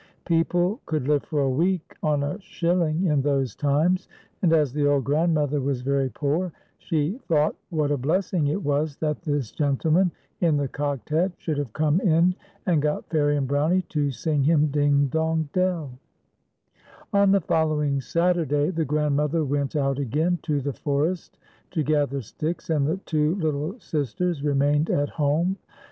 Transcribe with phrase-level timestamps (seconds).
[0.25, 4.09] People could live for a week on a shilling in those times;
[4.41, 8.97] and as the old grandmother was very poor, she thought what a blessing it was
[8.97, 10.09] that this gentleman
[10.39, 12.33] in the cocked hat should have come in
[12.65, 17.19] and got Fairie and Brownie to sing him" Ding, dong, dell," FAIRIE AXD BROW ME.
[17.19, 21.37] 169 On the following Saturday the f^rand mother went out a<jain to the forest
[21.69, 25.57] to gather sticks, and the two little sisters remained at home.